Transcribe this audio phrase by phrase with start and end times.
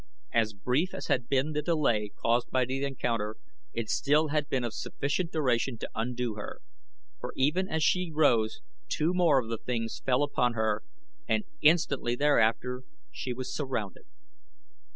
[0.33, 3.35] As brief as had been the delay caused by the encounter,
[3.71, 6.59] it still had been of sufficient duration to undo her,
[7.19, 10.81] for even as she rose two more of the things fell upon her
[11.27, 14.05] and instantly thereafter she was surrounded.